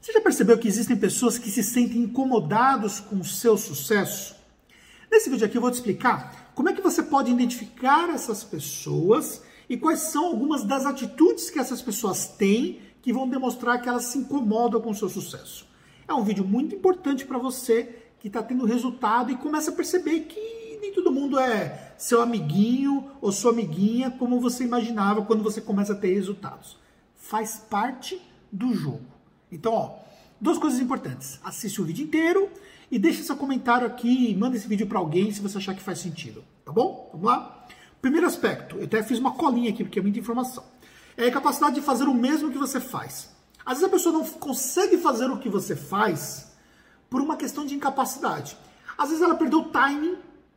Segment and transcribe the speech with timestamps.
[0.00, 4.34] Você já percebeu que existem pessoas que se sentem incomodados com o seu sucesso?
[5.12, 9.42] Nesse vídeo aqui eu vou te explicar como é que você pode identificar essas pessoas
[9.68, 14.04] e quais são algumas das atitudes que essas pessoas têm que vão demonstrar que elas
[14.04, 15.66] se incomodam com o seu sucesso.
[16.08, 20.20] É um vídeo muito importante para você que está tendo resultado e começa a perceber
[20.20, 25.60] que nem todo mundo é seu amiguinho ou sua amiguinha como você imaginava quando você
[25.60, 26.78] começa a ter resultados.
[27.16, 28.18] Faz parte
[28.50, 29.19] do jogo.
[29.50, 29.94] Então, ó,
[30.40, 31.40] duas coisas importantes.
[31.44, 32.48] Assiste o vídeo inteiro
[32.90, 35.98] e deixe seu comentário aqui manda esse vídeo para alguém se você achar que faz
[35.98, 36.44] sentido.
[36.64, 37.10] Tá bom?
[37.12, 37.66] Vamos lá?
[38.00, 40.64] Primeiro aspecto, eu até fiz uma colinha aqui porque é muita informação.
[41.16, 43.30] É a capacidade de fazer o mesmo que você faz.
[43.64, 46.50] Às vezes a pessoa não consegue fazer o que você faz
[47.10, 48.56] por uma questão de incapacidade.
[48.96, 50.16] Às vezes ela perdeu o timing.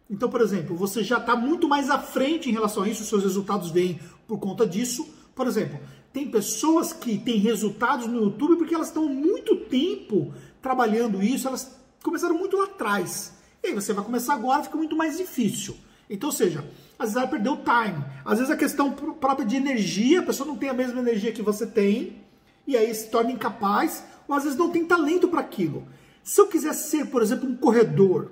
[0.10, 3.24] Então, por exemplo, você já está muito mais à frente em relação a isso, seus
[3.24, 5.06] resultados vêm por conta disso.
[5.36, 5.80] Por exemplo,
[6.14, 10.32] tem pessoas que têm resultados no YouTube porque elas estão muito tempo
[10.62, 13.34] trabalhando isso, elas começaram muito lá atrás.
[13.64, 15.76] E aí você vai começar agora, fica muito mais difícil.
[16.08, 16.64] Então, seja,
[17.00, 18.06] às vezes ela perdeu o time.
[18.24, 21.42] Às vezes a questão própria de energia, a pessoa não tem a mesma energia que
[21.42, 22.22] você tem,
[22.68, 25.88] e aí se torna incapaz, ou às vezes não tem talento para aquilo.
[26.24, 28.32] Se eu quiser ser, por exemplo, um corredor,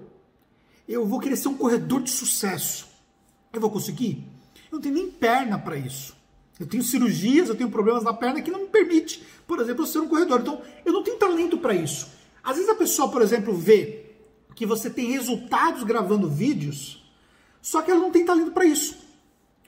[0.87, 2.87] eu vou querer ser um corredor de sucesso.
[3.51, 4.23] Eu vou conseguir?
[4.71, 6.20] Eu não tenho nem perna para isso.
[6.61, 9.97] Eu tenho cirurgias, eu tenho problemas na perna que não me permite, por exemplo, ser
[9.99, 10.41] um corredor.
[10.41, 12.07] Então, eu não tenho talento para isso.
[12.43, 14.05] Às vezes a pessoa, por exemplo, vê
[14.55, 17.03] que você tem resultados gravando vídeos,
[17.63, 18.95] só que ela não tem talento para isso.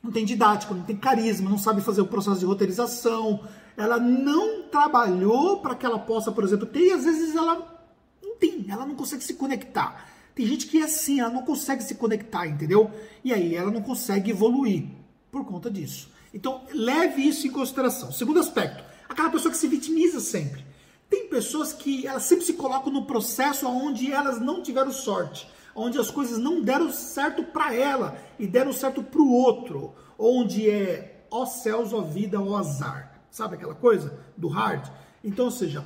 [0.03, 3.43] Não tem didática, não tem carisma, não sabe fazer o processo de roteirização,
[3.75, 7.83] ela não trabalhou para que ela possa, por exemplo, ter, e às vezes ela
[8.21, 10.09] não tem, ela não consegue se conectar.
[10.35, 12.91] Tem gente que é assim, ela não consegue se conectar, entendeu?
[13.23, 14.85] E aí ela não consegue evoluir
[15.31, 16.13] por conta disso.
[16.33, 18.11] Então, leve isso em consideração.
[18.11, 20.65] Segundo aspecto, aquela pessoa que se vitimiza sempre.
[21.09, 25.99] Tem pessoas que elas sempre se colocam no processo onde elas não tiveram sorte, onde
[25.99, 31.25] as coisas não deram certo para ela e deram certo para o outro, onde é
[31.29, 33.21] ó céus, ó vida, ó azar.
[33.29, 34.87] Sabe aquela coisa do hard?
[35.23, 35.85] Então, ou seja,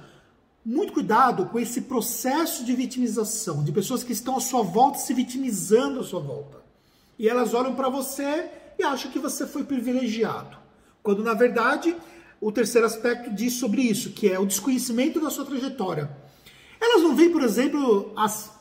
[0.63, 5.13] muito cuidado com esse processo de vitimização, de pessoas que estão à sua volta se
[5.13, 6.61] vitimizando à sua volta.
[7.17, 10.57] E elas olham para você e acha que você foi privilegiado.
[11.01, 11.95] Quando na verdade
[12.39, 16.09] o terceiro aspecto diz sobre isso, que é o desconhecimento da sua trajetória.
[16.79, 18.51] Elas não veem, por exemplo, as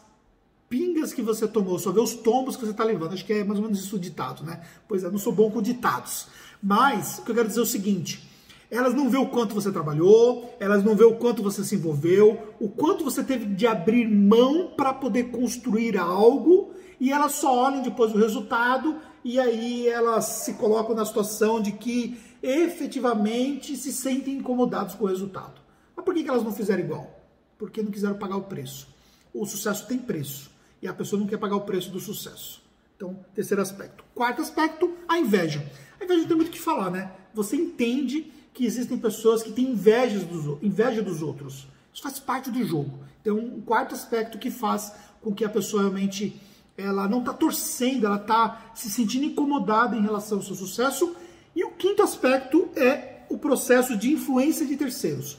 [0.68, 3.12] pingas que você tomou, só vê os tombos que você está levando.
[3.12, 4.60] Acho que é mais ou menos isso o ditado, né?
[4.88, 6.26] Pois é, não sou bom com ditados.
[6.62, 8.26] Mas o que eu quero dizer é o seguinte:
[8.70, 12.54] elas não vê o quanto você trabalhou, elas não vê o quanto você se envolveu,
[12.58, 16.65] o quanto você teve de abrir mão para poder construir algo,
[17.00, 21.72] e elas só olham depois o resultado e aí elas se colocam na situação de
[21.72, 25.60] que efetivamente se sentem incomodados com o resultado.
[25.94, 27.20] Mas por que elas não fizeram igual?
[27.58, 28.88] Porque não quiseram pagar o preço.
[29.34, 32.62] O sucesso tem preço e a pessoa não quer pagar o preço do sucesso.
[32.96, 34.04] Então, terceiro aspecto.
[34.14, 35.64] Quarto aspecto, a inveja.
[36.00, 37.12] A inveja tem muito o que falar, né?
[37.34, 41.66] Você entende que existem pessoas que têm inveja dos, inveja dos outros.
[41.92, 42.98] Isso faz parte do jogo.
[43.20, 46.40] Então, um quarto aspecto que faz com que a pessoa realmente
[46.76, 51.14] ela não está torcendo, ela está se sentindo incomodada em relação ao seu sucesso.
[51.54, 55.38] E o quinto aspecto é o processo de influência de terceiros.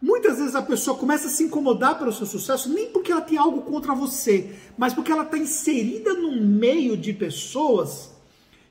[0.00, 3.38] Muitas vezes a pessoa começa a se incomodar pelo seu sucesso, nem porque ela tem
[3.38, 8.10] algo contra você, mas porque ela está inserida no meio de pessoas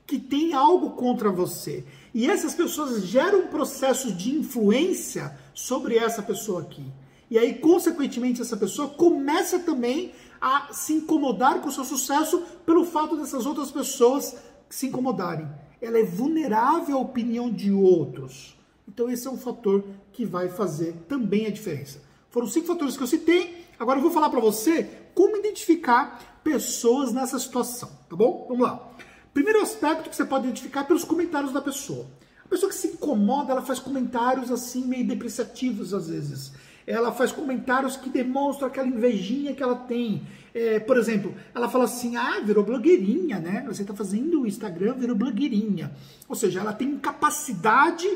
[0.06, 1.84] que têm algo contra você.
[2.14, 6.84] E essas pessoas geram um processo de influência sobre essa pessoa aqui.
[7.28, 12.84] E aí, consequentemente, essa pessoa começa também a se incomodar com o seu sucesso pelo
[12.84, 14.36] fato dessas outras pessoas
[14.68, 15.48] se incomodarem.
[15.80, 18.56] Ela é vulnerável à opinião de outros.
[18.88, 22.02] Então esse é um fator que vai fazer também a diferença.
[22.30, 23.64] Foram cinco fatores que eu citei.
[23.78, 28.46] Agora eu vou falar para você como identificar pessoas nessa situação, tá bom?
[28.48, 28.90] Vamos lá.
[29.32, 32.06] Primeiro aspecto que você pode identificar é pelos comentários da pessoa.
[32.44, 36.52] A pessoa que se incomoda, ela faz comentários assim meio depreciativos às vezes
[36.86, 40.22] ela faz comentários que demonstram aquela invejinha que ela tem.
[40.54, 43.64] É, por exemplo, ela fala assim: ah, virou blogueirinha, né?
[43.66, 45.92] Você está fazendo o Instagram, virou blogueirinha.
[46.28, 48.06] Ou seja, ela tem capacidade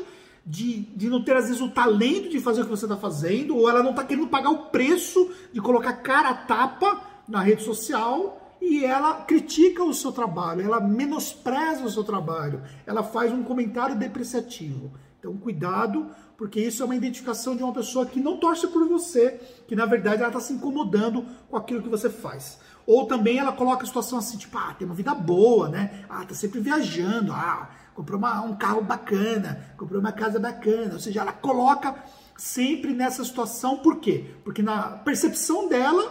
[0.45, 3.55] de, de não ter, às vezes, o talento de fazer o que você está fazendo,
[3.55, 7.63] ou ela não está querendo pagar o preço de colocar cara a tapa na rede
[7.63, 13.43] social e ela critica o seu trabalho, ela menospreza o seu trabalho, ela faz um
[13.43, 14.91] comentário depreciativo.
[15.19, 19.31] Então, cuidado, porque isso é uma identificação de uma pessoa que não torce por você,
[19.67, 22.57] que na verdade ela está se incomodando com aquilo que você faz.
[22.87, 26.05] Ou também ela coloca a situação assim, tipo, ah, tem uma vida boa, né?
[26.09, 30.93] Ah, tá sempre viajando, ah, comprou uma, um carro bacana, comprou uma casa bacana.
[30.93, 31.93] Ou seja, ela coloca
[32.37, 34.33] sempre nessa situação, por quê?
[34.45, 36.09] Porque na percepção dela,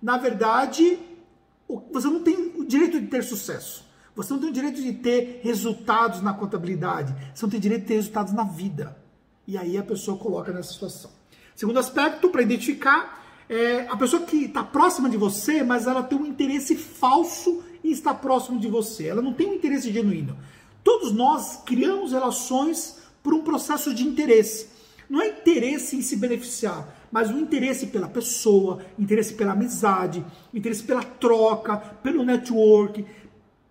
[0.00, 0.98] na verdade,
[1.92, 3.85] você não tem o direito de ter sucesso.
[4.16, 7.14] Você não tem o direito de ter resultados na contabilidade.
[7.34, 8.96] Você não tem direito de ter resultados na vida.
[9.46, 11.10] E aí a pessoa coloca nessa situação.
[11.54, 16.18] Segundo aspecto, para identificar, é a pessoa que está próxima de você, mas ela tem
[16.18, 19.06] um interesse falso em estar próximo de você.
[19.06, 20.36] Ela não tem um interesse genuíno.
[20.82, 24.68] Todos nós criamos relações por um processo de interesse.
[25.08, 30.82] Não é interesse em se beneficiar, mas o interesse pela pessoa, interesse pela amizade, interesse
[30.82, 33.04] pela troca, pelo network,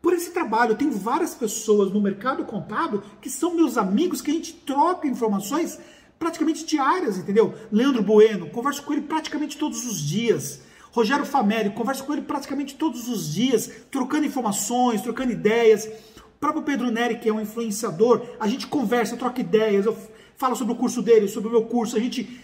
[0.06, 0.76] por esse trabalho.
[0.76, 5.80] Tem várias pessoas no mercado contábil que são meus amigos, que a gente troca informações
[6.20, 7.56] praticamente diárias, entendeu?
[7.72, 10.62] Leandro Bueno, converso com ele praticamente todos os dias.
[10.92, 15.86] Rogério Fameri, converso com ele praticamente todos os dias, trocando informações, trocando ideias.
[15.86, 19.98] O próprio Pedro Neri, que é um influenciador, a gente conversa, troca ideias, eu
[20.38, 22.40] falo sobre o curso dele, sobre o meu curso, a gente,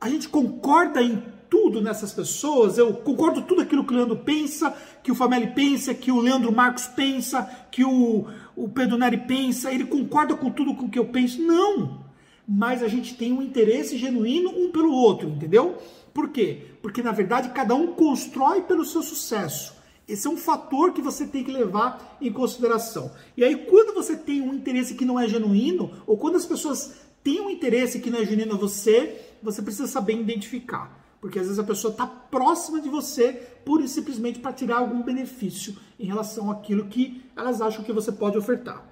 [0.00, 4.76] a gente concorda em tudo nessas pessoas, eu concordo tudo aquilo que o Leandro pensa,
[5.02, 9.72] que o Fameli pensa, que o Leandro Marcos pensa, que o, o Pedro Neri pensa,
[9.72, 11.40] ele concorda com tudo com que eu penso.
[11.42, 12.04] Não!
[12.48, 15.78] Mas a gente tem um interesse genuíno um pelo outro, entendeu?
[16.14, 16.62] Por quê?
[16.80, 19.76] Porque na verdade cada um constrói pelo seu sucesso.
[20.08, 23.10] Esse é um fator que você tem que levar em consideração.
[23.36, 26.94] E aí, quando você tem um interesse que não é genuíno, ou quando as pessoas
[27.24, 31.05] têm um interesse que não é genuíno a você, você precisa saber identificar.
[31.26, 33.32] Porque às vezes a pessoa está próxima de você
[33.64, 38.12] pura e simplesmente para tirar algum benefício em relação àquilo que elas acham que você
[38.12, 38.86] pode ofertar.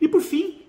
[0.00, 0.62] E por fim,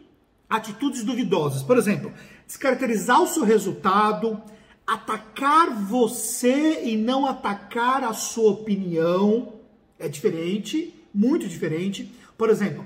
[0.50, 1.62] atitudes duvidosas.
[1.62, 2.12] Por exemplo,
[2.48, 4.42] descaracterizar o seu resultado,
[4.88, 9.54] atacar você e não atacar a sua opinião
[10.00, 12.12] é diferente, muito diferente.
[12.36, 12.84] Por exemplo,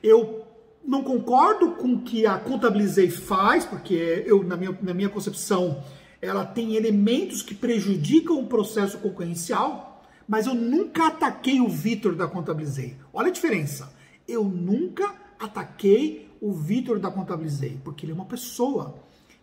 [0.00, 0.46] eu
[0.86, 5.82] não concordo com o que a Contabilizei faz, porque eu, na minha, na minha concepção,
[6.26, 12.26] ela tem elementos que prejudicam o processo concorrencial, mas eu nunca ataquei o Vitor da
[12.26, 12.96] Contabilizei.
[13.12, 13.92] Olha a diferença.
[14.26, 18.96] Eu nunca ataquei o Vitor da Contabilizei, porque ele é uma pessoa.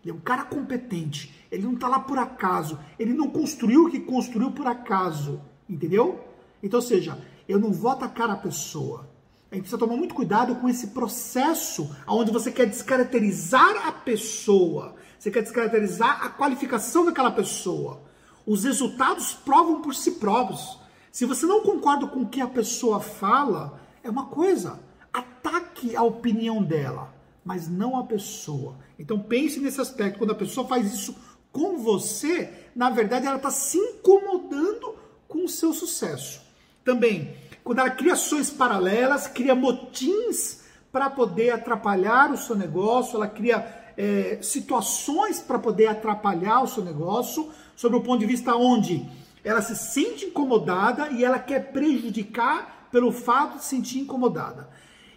[0.03, 1.33] Ele é um cara competente.
[1.49, 2.77] Ele não está lá por acaso.
[2.99, 5.39] Ele não construiu o que construiu por acaso.
[5.69, 6.19] Entendeu?
[6.61, 9.09] Então, ou seja, eu não vou atacar a pessoa.
[9.49, 14.95] A gente precisa tomar muito cuidado com esse processo onde você quer descaracterizar a pessoa.
[15.23, 18.01] Você quer descaracterizar a qualificação daquela pessoa.
[18.45, 20.77] Os resultados provam por si próprios.
[21.13, 24.81] Se você não concorda com o que a pessoa fala, é uma coisa.
[25.13, 27.15] Ataque a opinião dela,
[27.45, 28.75] mas não a pessoa.
[28.99, 30.17] Então pense nesse aspecto.
[30.17, 31.15] Quando a pessoa faz isso
[31.53, 34.93] com você, na verdade ela está se incomodando
[35.25, 36.41] com o seu sucesso.
[36.83, 37.33] Também,
[37.63, 43.82] quando ela cria ações paralelas, cria motins para poder atrapalhar o seu negócio, ela cria
[43.97, 49.05] é, situações para poder atrapalhar o seu negócio, sobre o ponto de vista onde
[49.43, 54.69] ela se sente incomodada e ela quer prejudicar pelo fato de se sentir incomodada.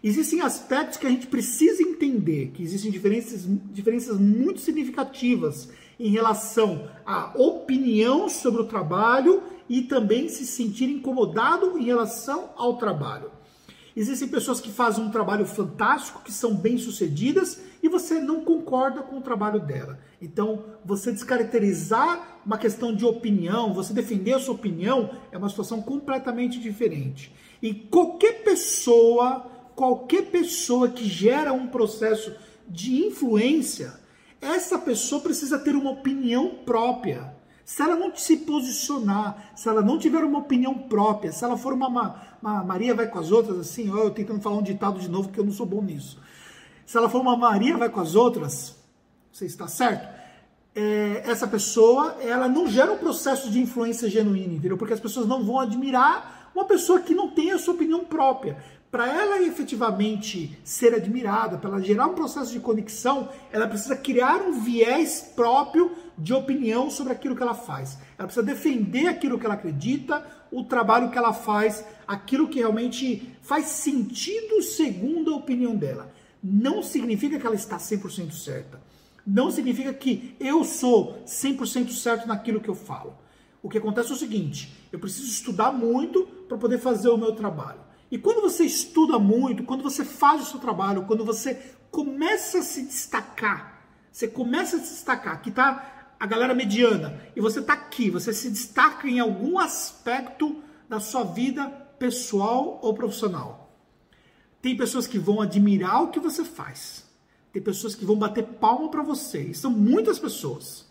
[0.03, 5.69] Existem aspectos que a gente precisa entender, que existem diferenças, diferenças muito significativas
[5.99, 12.77] em relação à opinião sobre o trabalho e também se sentir incomodado em relação ao
[12.77, 13.31] trabalho.
[13.97, 19.17] Existem pessoas que fazem um trabalho fantástico, que são bem-sucedidas e você não concorda com
[19.17, 19.99] o trabalho dela.
[20.21, 25.81] Então, você descaracterizar uma questão de opinião, você defender a sua opinião, é uma situação
[25.81, 27.35] completamente diferente.
[27.63, 32.37] E qualquer pessoa, qualquer pessoa que gera um processo
[32.69, 33.99] de influência,
[34.43, 37.36] essa pessoa precisa ter uma opinião própria.
[37.67, 41.73] Se ela não se posicionar, se ela não tiver uma opinião própria, se ela for
[41.73, 45.01] uma, uma, uma Maria vai com as outras, assim, ó, eu tentando falar um ditado
[45.01, 46.17] de novo que eu não sou bom nisso.
[46.87, 48.77] Se ela for uma Maria vai com as outras,
[49.33, 50.09] você está certo?
[50.77, 54.77] É, essa pessoa, ela não gera um processo de influência genuína, entendeu?
[54.77, 58.63] Porque as pessoas não vão admirar uma pessoa que não tem a sua opinião própria.
[58.97, 64.41] Para ela efetivamente ser admirada, para ela gerar um processo de conexão, ela precisa criar
[64.41, 67.99] um viés próprio de opinião sobre aquilo que ela faz.
[68.17, 73.37] Ela precisa defender aquilo que ela acredita, o trabalho que ela faz, aquilo que realmente
[73.43, 76.11] faz sentido segundo a opinião dela.
[76.43, 78.81] Não significa que ela está 100% certa.
[79.27, 83.15] Não significa que eu sou 100% certo naquilo que eu falo.
[83.63, 87.33] O que acontece é o seguinte: eu preciso estudar muito para poder fazer o meu
[87.33, 87.85] trabalho.
[88.11, 91.55] E quando você estuda muito, quando você faz o seu trabalho, quando você
[91.91, 93.83] começa a se destacar,
[94.13, 98.33] você começa a se destacar, que está a galera mediana e você está aqui, você
[98.33, 103.67] se destaca em algum aspecto da sua vida pessoal ou profissional.
[104.63, 107.05] Tem pessoas que vão admirar o que você faz.
[107.53, 109.43] tem pessoas que vão bater palma para você.
[109.45, 110.85] E são muitas pessoas.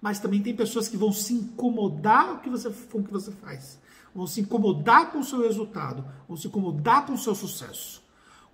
[0.00, 3.12] Mas também tem pessoas que vão se incomodar com o que você, com o que
[3.12, 3.78] você faz.
[4.14, 6.04] Vão se incomodar com o seu resultado.
[6.26, 8.02] Vão se incomodar com o seu sucesso.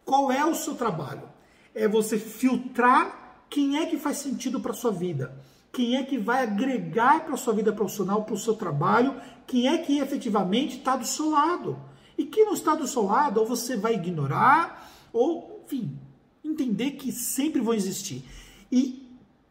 [0.05, 1.29] Qual é o seu trabalho?
[1.75, 5.37] É você filtrar quem é que faz sentido para sua vida.
[5.73, 9.15] Quem é que vai agregar para sua vida profissional, para o seu trabalho.
[9.47, 11.79] Quem é que efetivamente está do seu lado.
[12.17, 15.99] E quem não está do seu lado, ou você vai ignorar, ou, enfim,
[16.43, 18.25] entender que sempre vão existir.
[18.73, 19.07] E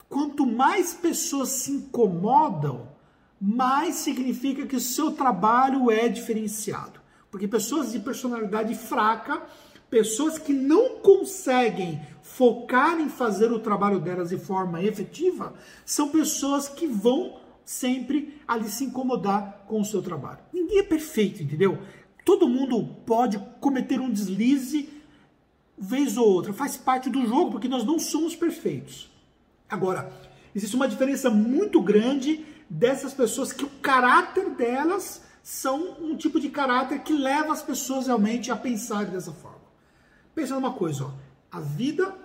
[0.10, 2.88] quanto mais pessoas se incomodam,
[3.46, 7.00] mais significa que o seu trabalho é diferenciado.
[7.30, 9.40] Porque pessoas de personalidade fraca,
[9.88, 15.54] pessoas que não conseguem focar em fazer o trabalho delas de forma efetiva,
[15.86, 20.40] são pessoas que vão sempre ali se incomodar com o seu trabalho.
[20.52, 21.78] Ninguém é perfeito, entendeu?
[22.24, 24.90] Todo mundo pode cometer um deslize
[25.78, 29.12] vez ou outra, faz parte do jogo, porque nós não somos perfeitos.
[29.70, 30.12] Agora,
[30.56, 36.50] existe uma diferença muito grande dessas pessoas que o caráter delas são um tipo de
[36.50, 39.62] caráter que leva as pessoas realmente a pensar dessa forma.
[40.34, 41.14] Pensa numa coisa, ó,
[41.52, 42.16] a vida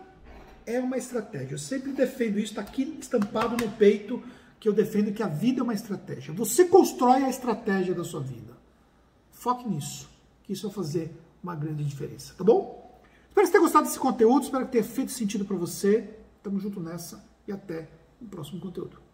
[0.67, 1.55] é uma estratégia.
[1.55, 4.23] Eu sempre defendo isso, está aqui estampado no peito,
[4.59, 6.33] que eu defendo que a vida é uma estratégia.
[6.35, 8.57] Você constrói a estratégia da sua vida.
[9.31, 10.09] Foque nisso,
[10.43, 13.01] que isso vai fazer uma grande diferença, tá bom?
[13.29, 16.11] Espero que tenha gostado desse conteúdo, espero que tenha feito sentido para você.
[16.43, 17.89] Tamo junto nessa e até
[18.21, 19.10] o próximo conteúdo.